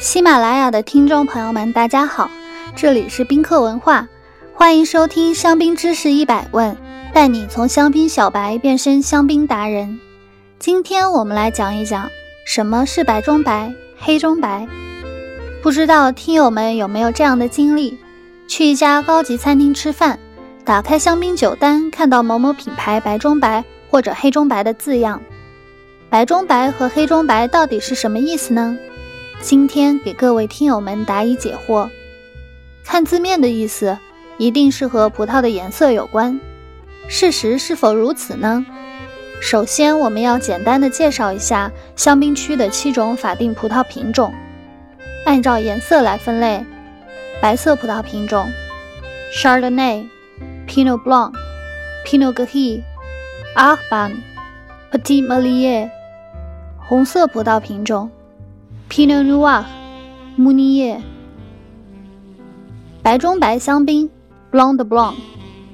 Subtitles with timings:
[0.00, 2.30] 喜马拉雅的听众朋友们，大家好，
[2.74, 4.08] 这里是宾客文化，
[4.54, 6.74] 欢迎收听香槟知识一百问，
[7.12, 10.00] 带你从香槟小白变身香槟达人。
[10.58, 12.08] 今天我们来讲一讲
[12.46, 14.66] 什么是白中白、黑中白。
[15.62, 17.98] 不知道听友们有没有这样的经历：
[18.48, 20.18] 去一家高级餐厅吃饭，
[20.64, 25.20] 打开香槟酒单，看到某某品牌白中白或者黑中白的字样。
[26.08, 28.78] 白中白和黑中白到底是什么意思呢？
[29.42, 31.88] 今天给各位听友们答疑解惑。
[32.84, 33.96] 看字面的意思，
[34.36, 36.38] 一定是和葡萄的颜色有关。
[37.08, 38.64] 事实是否如此呢？
[39.40, 44.30] 首先，我们要简单的介绍一下香槟区的七种法定葡萄品种。
[45.24, 46.62] 按照颜色来分类：
[47.40, 48.46] 白色葡萄品种
[49.32, 50.06] ：Chardonnay、
[50.68, 51.32] Pinot Blanc、
[52.04, 52.82] Pinot Gris、
[53.54, 54.22] a r b a n
[54.92, 55.88] Petit Malier
[56.76, 58.10] 红色葡萄品种。
[58.90, 59.62] Pinot Noir、
[60.34, 61.00] 慕尼耶、
[63.04, 64.10] 白中白香槟
[64.50, 65.14] （Blanc de Blanc）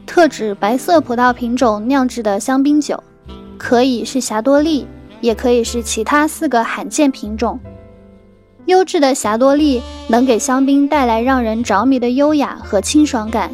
[0.05, 3.03] 特指白色葡萄品种酿制的香槟酒，
[3.56, 4.86] 可以是霞多丽，
[5.23, 7.58] 也可以是其他四个罕见品种。
[8.67, 13.51] 优质的霞多丽能给香槟带来让人着迷的优雅和清爽感，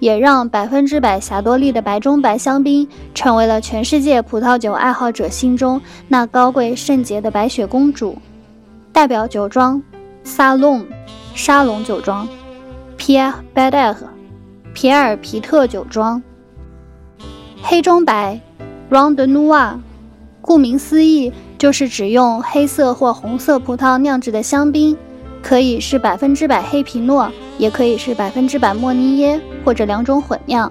[0.00, 8.18] 也让百分之百霞多丽的白中白香槟成为了全世界葡萄酒爱好者心中那高贵圣洁的白雪公主。
[8.94, 9.82] 代表酒庄
[10.24, 10.84] ：Salon，
[11.34, 12.28] 沙龙酒庄
[12.96, 13.96] ，Pierre Bader
[14.72, 16.22] 皮埃尔皮特酒庄。
[17.60, 18.40] 黑中白
[18.90, 19.78] r o n d e Noir，
[20.40, 24.96] 顾名思义就是指用黑色或红色葡萄酿制的香槟，
[25.42, 27.28] 可以是百分之百黑皮诺，
[27.58, 30.70] 也可以是百分之百莫尼耶或者两种混酿。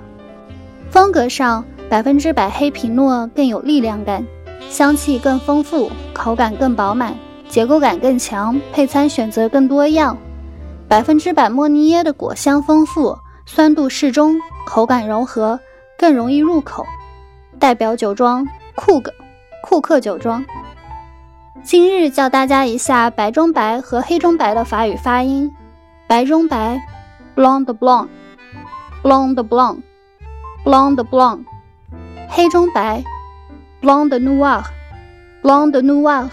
[0.90, 4.26] 风格上，百分之百黑皮诺更有力量感，
[4.70, 7.14] 香气更丰富，口感更饱满。
[7.54, 10.18] 结构感更强，配餐选择更多样。
[10.88, 13.16] 百分之百莫尼耶的果香丰富，
[13.46, 15.60] 酸度适中，口感柔和，
[15.96, 16.84] 更容易入口。
[17.60, 19.14] 代表酒庄库格
[19.62, 20.44] 库克酒庄。
[21.62, 25.54] 今日教大家一下白中白和黑中白的法语发音：
[26.08, 26.82] 白中白
[27.36, 28.08] ，blonde blonde
[29.04, 29.84] blonde blonde
[30.66, 31.44] blonde；blanc；
[32.30, 33.04] 黑中白
[33.80, 36.30] ，blonde Noir，Blonde noir。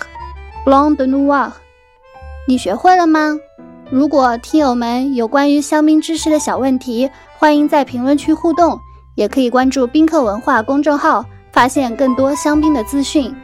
[0.64, 1.52] Blonde Noir，
[2.46, 3.34] 你学会了吗？
[3.90, 8.78] 如果听友们有关于香槟知识的小问题，欢迎在评论区互动，
[9.14, 13.34] 也可以关注宾客文化公众号，发现更多香槟的资讯。